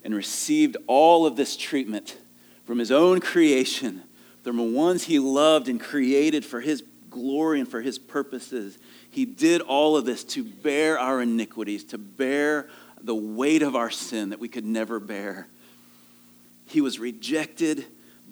[0.03, 2.19] and received all of this treatment
[2.67, 4.03] from his own creation,
[4.43, 6.83] from the ones he loved and created for his
[7.15, 8.77] glory and for his purposes.
[9.09, 12.69] He did all of this to bear our iniquities, to bear
[13.01, 15.47] the weight of our sin that we could never bear.
[16.67, 17.87] He was rejected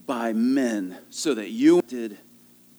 [0.05, 2.19] by men so that you did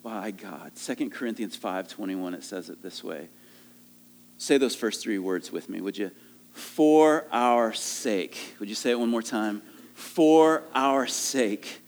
[0.03, 0.73] by God.
[0.75, 3.29] 2 Corinthians 5:21 it says it this way.
[4.37, 6.11] Say those first 3 words with me, would you?
[6.51, 8.55] For our sake.
[8.59, 9.61] Would you say it one more time?
[9.93, 11.79] For our sake.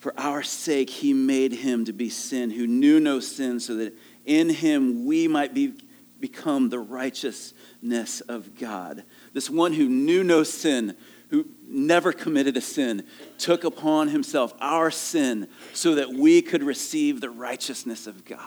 [0.00, 3.96] For our sake he made him to be sin who knew no sin so that
[4.24, 5.74] in him we might be
[6.18, 9.04] become the righteousness of God.
[9.32, 10.96] This one who knew no sin,
[11.28, 13.04] who never committed a sin,
[13.38, 18.40] took upon himself our sin so that we could receive the righteousness of God.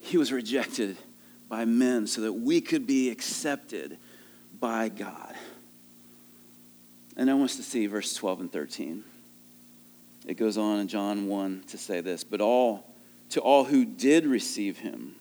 [0.00, 0.96] He was rejected
[1.48, 3.98] by men so that we could be accepted
[4.58, 5.34] by God.
[7.16, 9.04] And I want us to see verse 12 and 13.
[10.26, 12.90] It goes on in John 1 to say this, but all
[13.30, 15.14] to all who did receive him,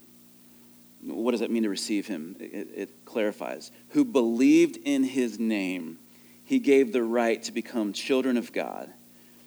[1.01, 2.35] what does that mean to receive him?
[2.39, 3.71] It, it, clarifies.
[3.89, 5.99] Who believed in his name,
[6.43, 8.91] he gave the right to become children of God,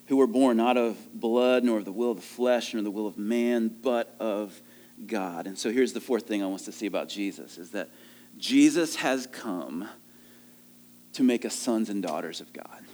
[0.06, 2.90] who were born not of blood, nor of the will of the flesh, nor the
[2.90, 4.60] will of man, but of
[5.06, 5.46] God.
[5.46, 7.90] And so here's the fourth thing I want to see about Jesus is that
[8.38, 9.88] Jesus has come
[11.14, 12.84] to make us sons and daughters of God.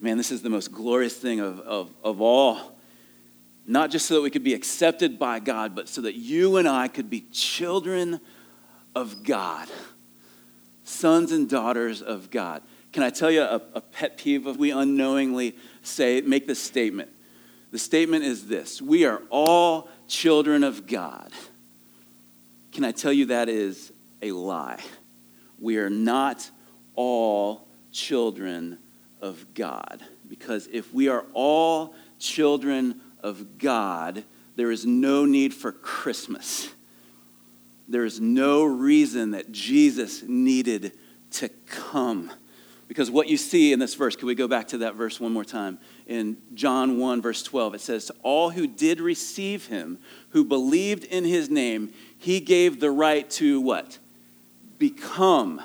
[0.00, 2.78] Man, this is the most glorious thing of, of, of all
[3.68, 6.66] not just so that we could be accepted by God, but so that you and
[6.66, 8.18] I could be children
[8.94, 9.68] of God,
[10.84, 12.62] sons and daughters of God.
[12.94, 17.10] Can I tell you a, a pet peeve of we unknowingly say, make this statement?
[17.70, 21.30] The statement is this We are all children of God.
[22.72, 24.82] Can I tell you that is a lie?
[25.60, 26.50] We are not
[26.94, 28.78] all children
[29.20, 30.02] of God.
[30.28, 34.24] Because if we are all children of God,
[34.56, 36.68] there is no need for Christmas.
[37.88, 40.92] There is no reason that Jesus needed
[41.32, 42.30] to come.
[42.88, 45.32] Because what you see in this verse, can we go back to that verse one
[45.32, 45.78] more time?
[46.06, 49.98] In John 1, verse 12, it says, To all who did receive him,
[50.30, 53.98] who believed in his name, he gave the right to what?
[54.78, 55.60] Become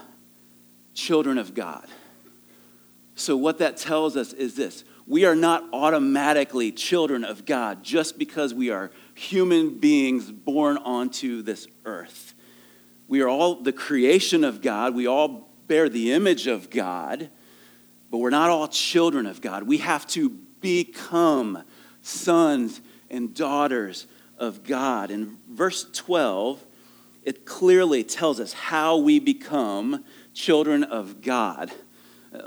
[0.93, 1.87] children of God.
[3.15, 8.17] So, what that tells us is this we are not automatically children of God just
[8.17, 12.33] because we are human beings born onto this earth.
[13.07, 17.29] We are all the creation of God, we all bear the image of God,
[18.09, 19.63] but we're not all children of God.
[19.63, 21.63] We have to become
[22.01, 25.11] sons and daughters of God.
[25.11, 26.63] In verse 12,
[27.23, 31.71] it clearly tells us how we become children of God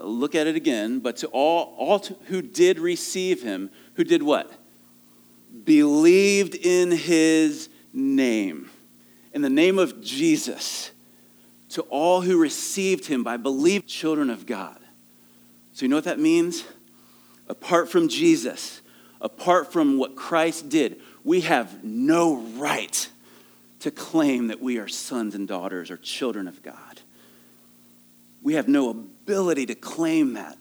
[0.03, 4.23] look at it again, but to all, all to, who did receive him, who did
[4.23, 4.53] what?
[5.65, 8.71] Believed in his name.
[9.33, 10.91] in the name of Jesus
[11.71, 14.79] to all who received him by belief, children of God.
[15.73, 16.65] So, you know what that means?
[17.49, 18.81] Apart from Jesus,
[19.21, 23.09] apart from what Christ did, we have no right
[23.81, 26.86] to claim that we are sons and daughters or children of God.
[28.47, 30.57] We have no ability to claim that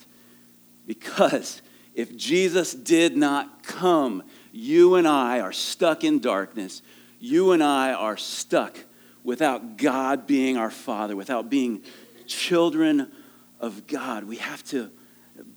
[0.88, 1.62] because
[1.93, 6.82] if Jesus did not come, you and I are stuck in darkness.
[7.19, 8.76] You and I are stuck
[9.24, 11.84] without God being our Father, without being
[12.26, 13.12] children
[13.60, 14.24] of God.
[14.24, 14.89] We have to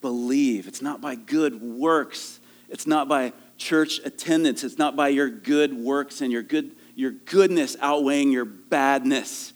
[0.03, 0.69] believe.
[0.69, 5.73] It's not by good works, it's not by church attendance, it's not by your good
[5.73, 9.55] works and your, good, your goodness outweighing your badness.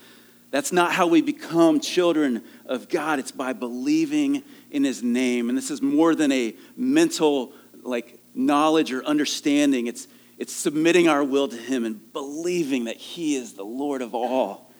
[0.52, 3.18] That's not how we become children of God.
[3.18, 5.48] It's by believing in his name.
[5.48, 9.86] And this is more than a mental like knowledge or understanding.
[9.86, 14.14] It's it's submitting our will to him and believing that he is the Lord of
[14.14, 14.70] all.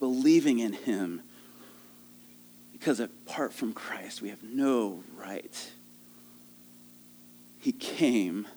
[0.00, 1.22] Believing in him.
[2.72, 5.70] Because apart from Christ, we have no right.
[7.58, 8.48] He came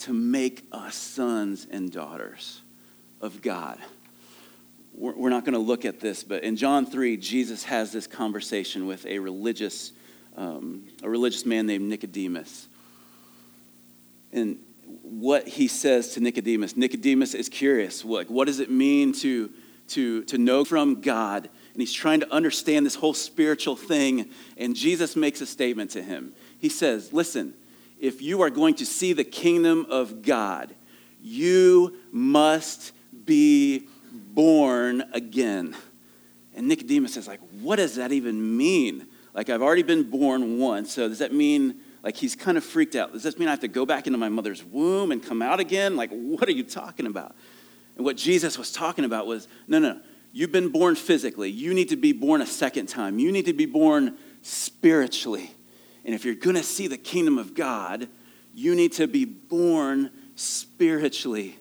[0.00, 2.60] to make us sons and daughters
[3.22, 3.78] of God
[4.94, 8.86] we're not going to look at this, but in John 3, Jesus has this conversation
[8.86, 9.92] with a religious,
[10.36, 12.68] um, a religious man named Nicodemus.
[14.32, 14.58] And
[15.02, 18.04] what he says to Nicodemus, Nicodemus is curious.
[18.04, 19.50] What, what does it mean to,
[19.88, 21.48] to, to know from God?
[21.72, 24.30] And he's trying to understand this whole spiritual thing.
[24.56, 26.34] And Jesus makes a statement to him.
[26.58, 27.54] He says, Listen,
[27.98, 30.74] if you are going to see the kingdom of God,
[31.22, 32.92] you must
[33.24, 35.76] be born again.
[36.54, 39.06] And Nicodemus is like, what does that even mean?
[39.34, 42.94] Like, I've already been born once, so does that mean, like, he's kind of freaked
[42.94, 43.12] out?
[43.12, 45.58] Does this mean I have to go back into my mother's womb and come out
[45.58, 45.96] again?
[45.96, 47.34] Like, what are you talking about?
[47.96, 50.00] And what Jesus was talking about was, no, no,
[50.32, 51.50] you've been born physically.
[51.50, 53.18] You need to be born a second time.
[53.18, 55.50] You need to be born spiritually.
[56.04, 58.08] And if you're going to see the kingdom of God,
[58.54, 61.56] you need to be born spiritually.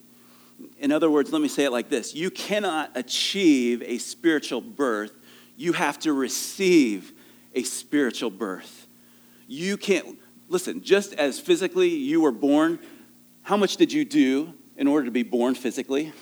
[0.81, 5.13] In other words, let me say it like this you cannot achieve a spiritual birth,
[5.55, 7.13] you have to receive
[7.53, 8.87] a spiritual birth.
[9.47, 10.17] You can't,
[10.49, 12.79] listen, just as physically you were born,
[13.43, 16.13] how much did you do in order to be born physically?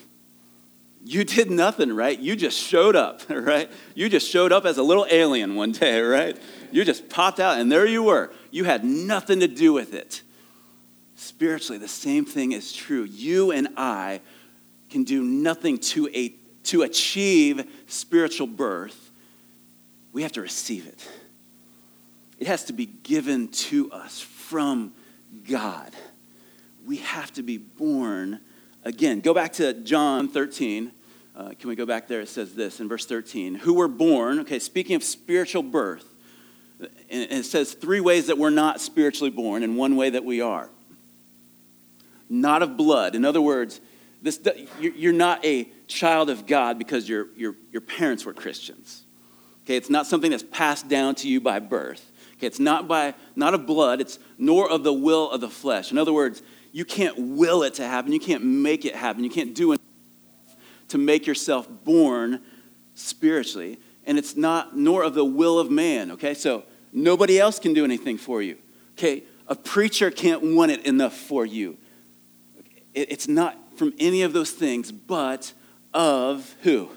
[1.05, 2.19] You did nothing, right?
[2.19, 3.71] You just showed up, right?
[3.95, 6.37] You just showed up as a little alien one day, right?
[6.71, 8.33] You just popped out and there you were.
[8.51, 10.21] You had nothing to do with it.
[11.15, 13.03] Spiritually, the same thing is true.
[13.03, 14.19] You and I
[14.89, 19.11] can do nothing to, a, to achieve spiritual birth.
[20.11, 21.07] We have to receive it.
[22.39, 24.93] It has to be given to us from
[25.49, 25.91] God.
[26.85, 28.39] We have to be born
[28.83, 29.19] again.
[29.19, 30.91] Go back to John 13.
[31.35, 32.21] Uh, can we go back there?
[32.21, 36.05] It says this in verse 13 Who were born, okay, speaking of spiritual birth,
[36.79, 40.41] and it says three ways that we're not spiritually born and one way that we
[40.41, 40.69] are
[42.29, 43.15] not of blood.
[43.15, 43.81] In other words,
[44.21, 44.39] this,
[44.79, 49.05] you're not a child of God because your, your, your parents were Christians.
[49.63, 52.11] Okay, it's not something that's passed down to you by birth.
[52.33, 55.91] Okay, it's not by not of blood, it's nor of the will of the flesh.
[55.91, 59.29] In other words, you can't will it to happen, you can't make it happen, you
[59.29, 59.81] can't do it
[60.89, 62.41] to make yourself born
[62.93, 63.79] spiritually.
[64.05, 66.33] And it's not nor of the will of man, okay?
[66.33, 68.57] So nobody else can do anything for you.
[68.93, 71.77] Okay, a preacher can't want it enough for you.
[72.93, 75.53] It's not from any of those things, but
[75.93, 76.89] of who?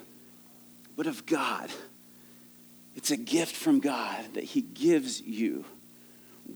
[0.97, 1.71] But of God.
[2.97, 5.65] It's a gift from God that He gives you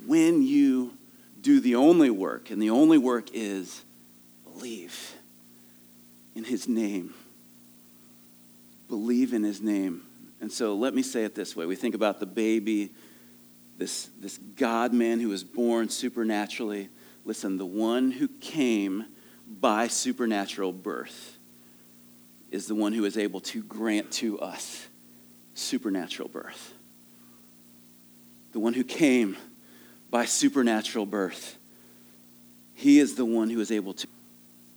[0.05, 0.93] when you
[1.41, 3.85] do the only work, and the only work is
[4.43, 5.15] believe
[6.35, 7.15] in His name.
[8.89, 10.03] Believe in His name.
[10.41, 12.91] And so let me say it this way we think about the baby,
[13.79, 16.89] this, this God man who was born supernaturally.
[17.25, 19.05] Listen, the one who came
[19.47, 21.39] by supernatural birth
[22.51, 24.87] is the one who is able to grant to us
[25.55, 26.75] supernatural birth.
[28.53, 29.37] The one who came
[30.11, 31.59] by supernatural birth.
[32.75, 34.07] He is the one who is able to.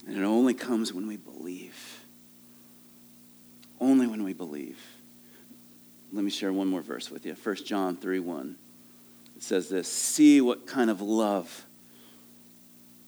[0.06, 2.04] And it only comes when we believe.
[3.80, 4.78] Only when we believe.
[6.12, 7.34] Let me share one more verse with you.
[7.34, 8.56] 1 John 3 1.
[9.36, 11.66] It says this See what kind of love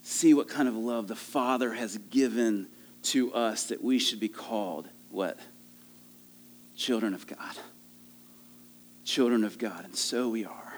[0.02, 2.68] see what kind of love the Father has given
[3.02, 5.38] to us that we should be called what?
[6.76, 7.56] Children of God.
[9.04, 9.84] Children of God.
[9.84, 10.74] And so we are.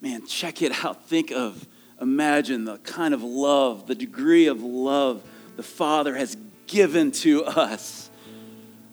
[0.00, 1.06] Man, check it out.
[1.06, 1.66] Think of,
[2.00, 5.22] imagine the kind of love, the degree of love
[5.56, 6.36] the Father has
[6.66, 8.10] given to us,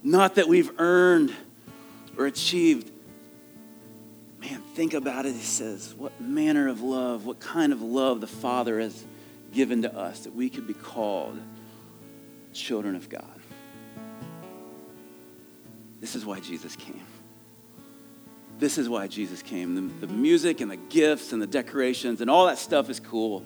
[0.03, 1.34] not that we've earned
[2.17, 2.90] or achieved.
[4.41, 5.33] Man, think about it.
[5.33, 9.05] He says, What manner of love, what kind of love the Father has
[9.51, 11.39] given to us that we could be called
[12.53, 13.23] children of God.
[15.99, 17.05] This is why Jesus came.
[18.59, 19.75] This is why Jesus came.
[19.75, 23.43] The, the, music and the gifts and the decorations and all that stuff is cool.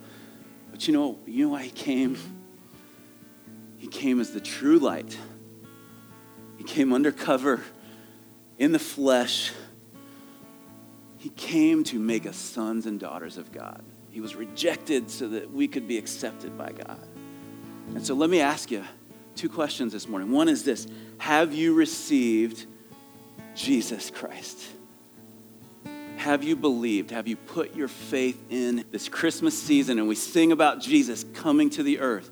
[0.72, 2.18] But you know, you know why he came?
[3.78, 5.18] He came as the true light.
[6.58, 7.62] He came undercover
[8.58, 9.52] in the flesh.
[11.26, 13.82] He came to make us sons and daughters of God.
[14.12, 17.00] He was rejected so that we could be accepted by God.
[17.96, 18.84] And so let me ask you
[19.36, 20.32] two questions this morning.
[20.32, 20.86] One is this
[21.18, 22.68] Have you received
[23.56, 24.66] Jesus Christ?
[26.18, 27.10] Have you believed?
[27.10, 29.98] Have you put your faith in this Christmas season?
[29.98, 32.30] And we sing about Jesus coming to the earth,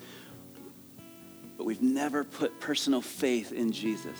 [1.58, 4.20] but we've never put personal faith in Jesus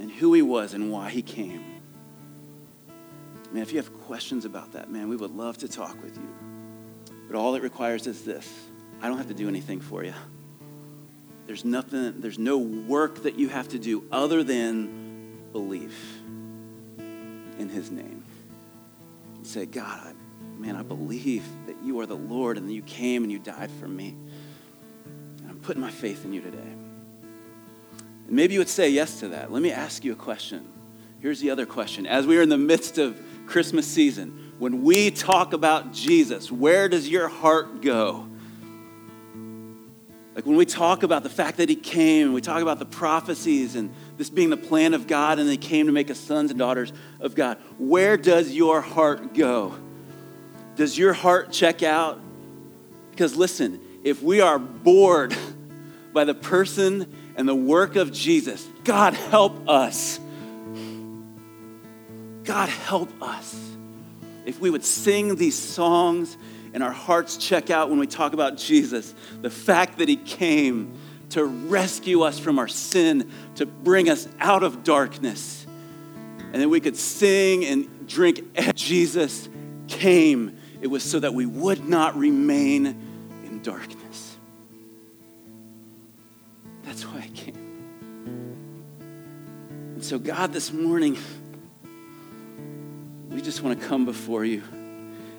[0.00, 1.75] and who he was and why he came.
[3.56, 6.28] Man, if you have questions about that, man, we would love to talk with you.
[7.26, 8.46] But all it requires is this
[9.00, 10.12] I don't have to do anything for you.
[11.46, 16.20] There's nothing, there's no work that you have to do other than belief
[16.98, 18.24] in his name.
[19.42, 20.12] Say, God, I,
[20.60, 23.70] man, I believe that you are the Lord and that you came and you died
[23.80, 24.14] for me.
[25.40, 26.58] And I'm putting my faith in you today.
[26.58, 29.50] And maybe you would say yes to that.
[29.50, 30.68] Let me ask you a question.
[31.20, 32.06] Here's the other question.
[32.06, 36.88] As we are in the midst of Christmas season, when we talk about Jesus, where
[36.88, 38.26] does your heart go?
[40.34, 42.84] Like when we talk about the fact that he came, and we talk about the
[42.84, 46.50] prophecies and this being the plan of God, and he came to make us sons
[46.50, 49.74] and daughters of God, where does your heart go?
[50.74, 52.20] Does your heart check out?
[53.10, 55.34] Because listen, if we are bored
[56.12, 60.20] by the person and the work of Jesus, God help us.
[62.46, 63.54] God help us.
[64.46, 66.38] If we would sing these songs
[66.72, 69.14] and our hearts check out when we talk about Jesus.
[69.40, 70.92] The fact that he came
[71.30, 75.66] to rescue us from our sin, to bring us out of darkness.
[76.38, 78.54] And then we could sing and drink.
[78.74, 79.48] Jesus
[79.88, 80.58] came.
[80.80, 82.86] It was so that we would not remain
[83.44, 84.36] in darkness.
[86.84, 87.56] That's why I came.
[89.94, 91.16] And so, God, this morning,
[93.30, 94.62] we just want to come before you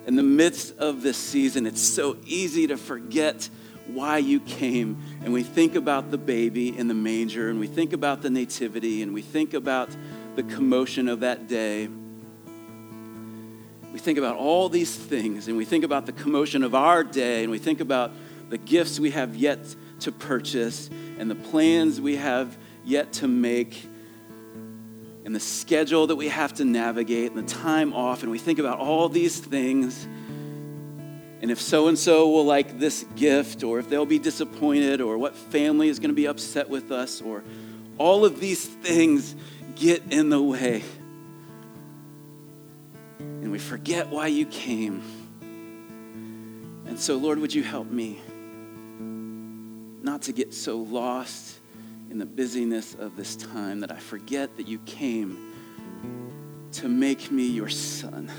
[0.08, 3.50] in the midst of this season, it's so easy to forget
[3.88, 4.96] why you came.
[5.22, 9.02] And we think about the baby in the manger, and we think about the nativity,
[9.02, 9.90] and we think about
[10.34, 11.90] the commotion of that day.
[13.92, 17.42] We think about all these things, and we think about the commotion of our day,
[17.42, 18.12] and we think about
[18.48, 19.58] the gifts we have yet
[20.00, 23.86] to purchase, and the plans we have yet to make
[25.28, 28.58] and the schedule that we have to navigate and the time off, and we think
[28.58, 30.04] about all these things.
[31.42, 35.18] And if so and so will like this gift, or if they'll be disappointed, or
[35.18, 37.44] what family is going to be upset with us, or
[37.98, 39.36] all of these things
[39.76, 40.82] get in the way.
[43.18, 45.02] And we forget why you came.
[46.86, 48.18] And so, Lord, would you help me
[50.00, 51.57] not to get so lost
[52.10, 55.52] in the busyness of this time that I forget that you came
[56.72, 58.30] to make me your son,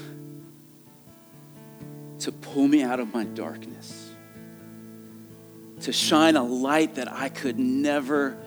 [2.19, 4.11] to pull me out of my darkness,
[5.81, 8.37] to shine a light that I could never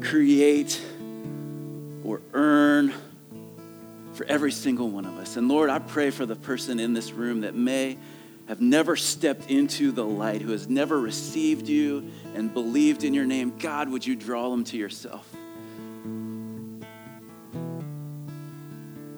[0.00, 0.80] create
[2.04, 2.92] or earn
[4.12, 5.36] for every single one of us.
[5.36, 7.98] And Lord, I pray for the person in this room that may
[8.48, 13.26] have never stepped into the light, who has never received you and believed in your
[13.26, 15.30] name, God, would you draw them to yourself?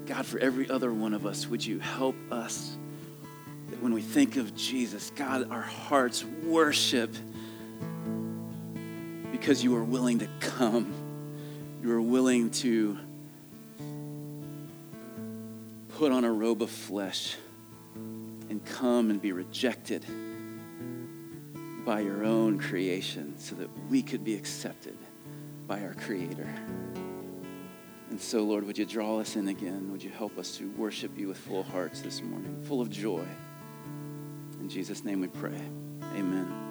[0.07, 2.77] God, for every other one of us, would you help us
[3.69, 7.15] that when we think of Jesus, God, our hearts worship
[9.31, 10.93] because you are willing to come.
[11.85, 12.99] You are willing to
[15.91, 17.37] put on a robe of flesh
[18.65, 20.05] come and be rejected
[21.85, 24.97] by your own creation so that we could be accepted
[25.67, 26.49] by our Creator.
[28.11, 29.91] And so, Lord, would you draw us in again?
[29.93, 33.25] Would you help us to worship you with full hearts this morning, full of joy?
[34.61, 35.61] In Jesus' name we pray.
[36.17, 36.70] Amen.